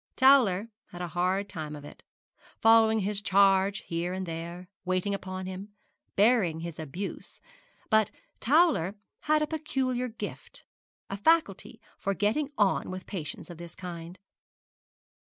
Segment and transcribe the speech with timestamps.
[0.15, 2.01] Towler had a hard time of it,
[2.59, 5.75] following his charge here and there, waiting upon him,
[6.15, 7.39] bearing his abuse;
[7.91, 8.09] but
[8.39, 10.63] Towler had a peculiar gift,
[11.11, 14.17] a faculty for getting on with patients of this kind.